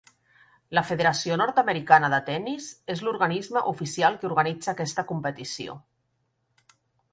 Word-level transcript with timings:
La 0.77 0.81
Federació 0.91 1.35
nord-americana 1.41 2.09
de 2.13 2.19
Tennis 2.29 2.71
és 2.95 3.05
l'organisme 3.09 3.65
oficial 3.73 4.19
que 4.25 4.29
organitza 4.33 4.73
aquesta 4.75 5.09
competició. 5.15 5.79